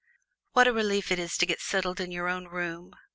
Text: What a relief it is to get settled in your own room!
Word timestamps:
What 0.53 0.67
a 0.67 0.73
relief 0.73 1.11
it 1.11 1.19
is 1.19 1.37
to 1.37 1.45
get 1.45 1.61
settled 1.61 1.99
in 1.99 2.11
your 2.11 2.27
own 2.27 2.47
room! 2.47 2.95